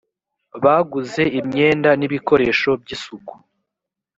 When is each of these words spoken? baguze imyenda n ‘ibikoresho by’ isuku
baguze 0.63 1.23
imyenda 1.39 1.89
n 1.99 2.01
‘ibikoresho 2.07 2.69
by’ 2.81 2.89
isuku 2.95 3.33